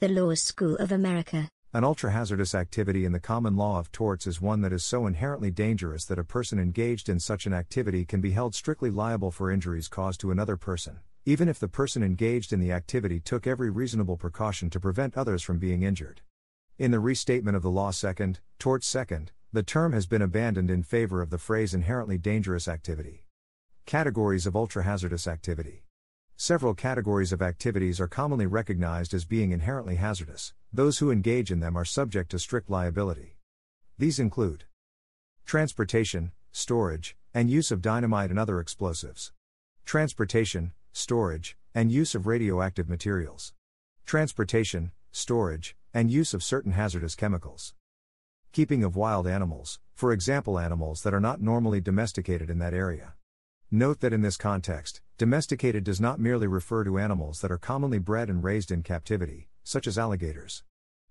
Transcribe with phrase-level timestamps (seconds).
[0.00, 1.46] The Law School of America.
[1.74, 5.06] An ultra hazardous activity in the common law of torts is one that is so
[5.06, 9.30] inherently dangerous that a person engaged in such an activity can be held strictly liable
[9.30, 13.46] for injuries caused to another person, even if the person engaged in the activity took
[13.46, 16.22] every reasonable precaution to prevent others from being injured.
[16.78, 20.82] In the restatement of the law second, torts second, the term has been abandoned in
[20.82, 23.26] favor of the phrase inherently dangerous activity.
[23.84, 25.84] Categories of ultra hazardous activity.
[26.42, 30.54] Several categories of activities are commonly recognized as being inherently hazardous.
[30.72, 33.36] Those who engage in them are subject to strict liability.
[33.98, 34.64] These include
[35.44, 39.32] transportation, storage, and use of dynamite and other explosives,
[39.84, 43.52] transportation, storage, and use of radioactive materials,
[44.06, 47.74] transportation, storage, and use of certain hazardous chemicals,
[48.50, 53.12] keeping of wild animals, for example, animals that are not normally domesticated in that area.
[53.70, 57.98] Note that in this context, domesticated does not merely refer to animals that are commonly
[57.98, 60.64] bred and raised in captivity, such as alligators.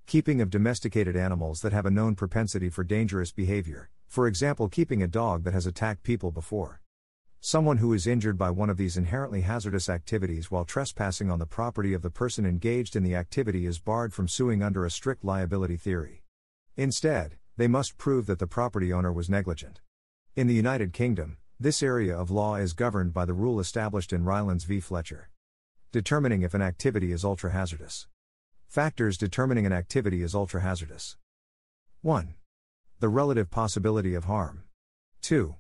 [0.08, 5.04] Keeping of domesticated animals that have a known propensity for dangerous behavior, for example, keeping
[5.04, 6.82] a dog that has attacked people before.
[7.40, 11.46] Someone who is injured by one of these inherently hazardous activities while trespassing on the
[11.46, 15.24] property of the person engaged in the activity is barred from suing under a strict
[15.24, 16.24] liability theory.
[16.76, 19.82] Instead, they must prove that the property owner was negligent.
[20.36, 24.24] In the United Kingdom, this area of law is governed by the rule established in
[24.24, 24.80] Rylands v.
[24.80, 25.30] Fletcher.
[25.92, 28.08] Determining if an activity is ultra hazardous.
[28.70, 31.18] Factors determining an activity is ultra hazardous.
[32.02, 32.36] 1.
[33.02, 34.64] The relative possibility of harm.
[35.22, 35.56] 2.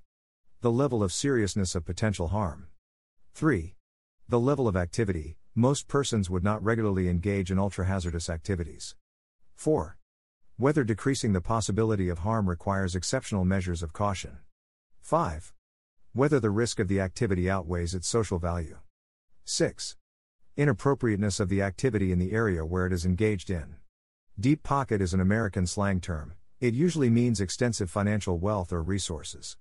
[0.61, 2.67] The level of seriousness of potential harm.
[3.33, 3.75] 3.
[4.29, 5.35] The level of activity.
[5.53, 8.95] Most persons would not regularly engage in ultra hazardous activities.
[9.55, 9.97] 4.
[10.55, 14.37] Whether decreasing the possibility of harm requires exceptional measures of caution.
[15.01, 15.51] 5.
[16.13, 18.79] Whether the risk of the activity outweighs its social value.
[19.43, 19.95] 6.
[20.57, 23.75] Inappropriateness of the activity in the area where it is engaged in.
[24.39, 29.55] Deep pocket is an American slang term, it usually means extensive financial wealth or resources.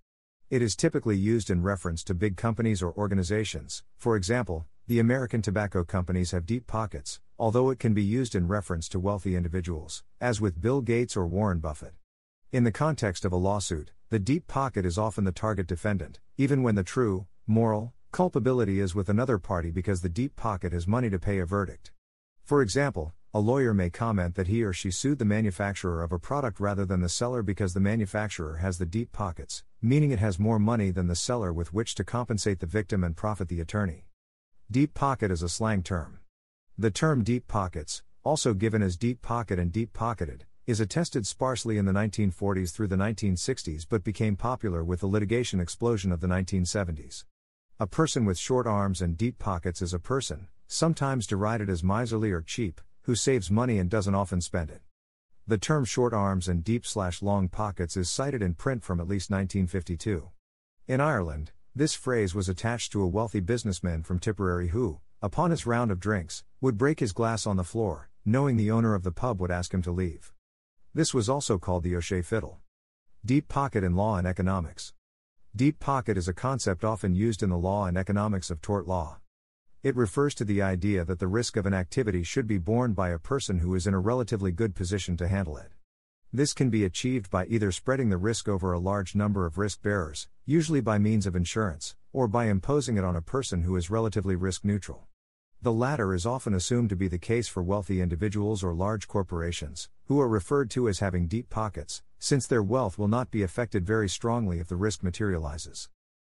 [0.48, 5.42] It is typically used in reference to big companies or organizations, for example, the American
[5.42, 10.02] tobacco companies have deep pockets, although it can be used in reference to wealthy individuals,
[10.18, 11.92] as with Bill Gates or Warren Buffett.
[12.52, 16.62] In the context of a lawsuit, the deep pocket is often the target defendant, even
[16.62, 21.10] when the true, moral, culpability is with another party because the deep pocket has money
[21.10, 21.92] to pay a verdict.
[22.42, 26.18] For example, a lawyer may comment that he or she sued the manufacturer of a
[26.18, 30.38] product rather than the seller because the manufacturer has the deep pockets, meaning it has
[30.38, 34.06] more money than the seller with which to compensate the victim and profit the attorney.
[34.70, 36.20] Deep pocket is a slang term.
[36.78, 41.78] The term deep pockets, also given as deep pocket and deep pocketed, is attested sparsely
[41.78, 46.26] in the 1940s through the 1960s but became popular with the litigation explosion of the
[46.26, 47.24] 1970s.
[47.80, 52.30] A person with short arms and deep pockets is a person, sometimes derided as miserly
[52.30, 54.82] or cheap, who saves money and doesn't often spend it.
[55.46, 59.08] The term short arms and deep slash long pockets is cited in print from at
[59.08, 60.28] least 1952.
[60.86, 65.64] In Ireland, this phrase was attached to a wealthy businessman from Tipperary who, upon his
[65.64, 69.12] round of drinks, would break his glass on the floor, knowing the owner of the
[69.12, 70.30] pub would ask him to leave.
[70.98, 72.58] This was also called the O'Shea fiddle.
[73.24, 74.94] Deep pocket in law and economics.
[75.54, 79.18] Deep pocket is a concept often used in the law and economics of tort law.
[79.84, 83.10] It refers to the idea that the risk of an activity should be borne by
[83.10, 85.70] a person who is in a relatively good position to handle it.
[86.32, 89.80] This can be achieved by either spreading the risk over a large number of risk
[89.82, 93.88] bearers, usually by means of insurance, or by imposing it on a person who is
[93.88, 95.07] relatively risk neutral.
[95.60, 99.88] The latter is often assumed to be the case for wealthy individuals or large corporations,
[100.04, 103.84] who are referred to as having deep pockets, since their wealth will not be affected
[103.84, 105.88] very strongly if the risk materializes.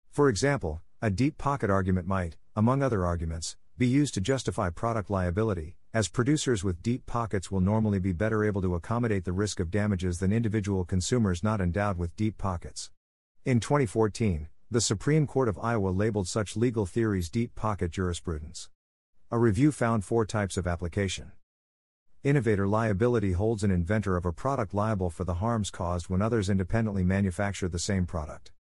[0.10, 5.12] For example, a deep pocket argument might, among other arguments, be used to justify product
[5.12, 9.60] liability, as producers with deep pockets will normally be better able to accommodate the risk
[9.60, 12.90] of damages than individual consumers not endowed with deep pockets.
[13.46, 18.70] In 2014, the Supreme Court of Iowa labeled such legal theories deep pocket jurisprudence.
[19.32, 21.34] A review found four types of application.
[22.24, 26.50] Innovator liability holds an inventor of a product liable for the harms caused when others
[26.50, 28.52] independently manufacture the same product.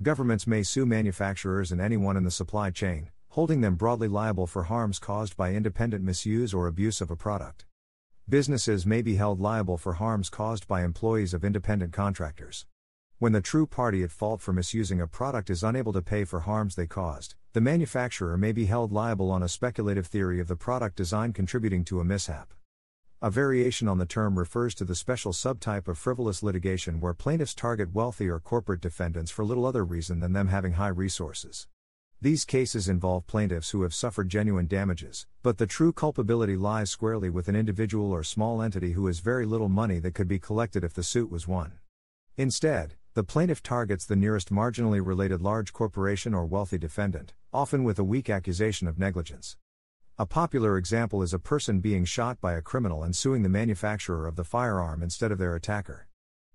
[0.00, 4.62] Governments may sue manufacturers and anyone in the supply chain, holding them broadly liable for
[4.62, 7.66] harms caused by independent misuse or abuse of a product.
[8.28, 12.64] Businesses may be held liable for harms caused by employees of independent contractors.
[13.18, 16.40] When the true party at fault for misusing a product is unable to pay for
[16.40, 20.56] harms they caused, the manufacturer may be held liable on a speculative theory of the
[20.56, 22.54] product design contributing to a mishap.
[23.20, 27.54] A variation on the term refers to the special subtype of frivolous litigation where plaintiffs
[27.54, 31.68] target wealthy or corporate defendants for little other reason than them having high resources.
[32.22, 37.28] These cases involve plaintiffs who have suffered genuine damages, but the true culpability lies squarely
[37.28, 40.84] with an individual or small entity who has very little money that could be collected
[40.84, 41.72] if the suit was won.
[42.38, 47.98] Instead, the plaintiff targets the nearest marginally related large corporation or wealthy defendant, often with
[47.98, 49.58] a weak accusation of negligence.
[50.18, 54.26] A popular example is a person being shot by a criminal and suing the manufacturer
[54.26, 56.08] of the firearm instead of their attacker.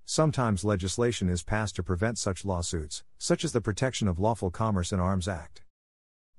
[0.03, 4.91] Sometimes legislation is passed to prevent such lawsuits, such as the Protection of Lawful Commerce
[4.91, 5.61] in Arms Act.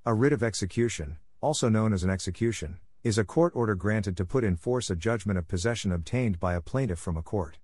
[0.04, 4.24] A writ of execution, also known as an execution, is a court order granted to
[4.24, 7.58] put in force a judgment of possession obtained by a plaintiff from a court.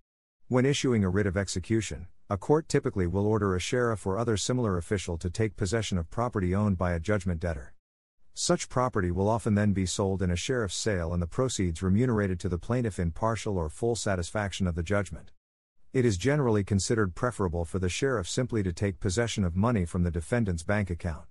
[0.47, 4.39] When issuing a writ of execution, a court typically will order a sheriff or other
[4.39, 7.75] similar official to take possession of property owned by a judgment debtor.
[8.33, 12.41] Such property will often then be sold in a sheriff's sale and the proceeds remunerated
[12.41, 15.33] to the plaintiff in partial or full satisfaction of the judgment.
[15.93, 20.03] It is generally considered preferable for the sheriff simply to take possession of money from
[20.03, 21.27] the defendant's bank account.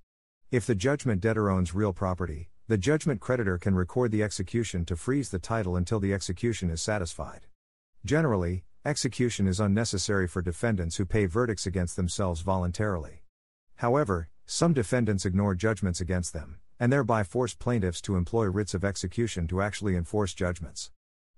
[0.51, 4.96] If the judgment debtor owns real property, the judgment creditor can record the execution to
[4.96, 7.48] freeze the title until the execution is satisfied.
[8.06, 13.24] Generally, Execution is unnecessary for defendants who pay verdicts against themselves voluntarily.
[13.75, 18.83] However, some defendants ignore judgments against them, and thereby force plaintiffs to employ writs of
[18.83, 20.91] execution to actually enforce judgments.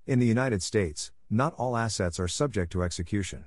[0.07, 3.45] In the United States, not all assets are subject to execution.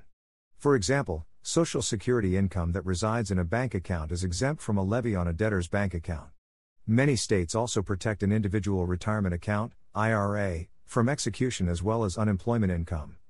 [0.56, 4.84] For example, Social Security income that resides in a bank account is exempt from a
[4.84, 6.28] levy on a debtor's bank account.
[6.86, 12.70] Many states also protect an individual retirement account, IRA, from execution as well as unemployment
[12.70, 13.17] income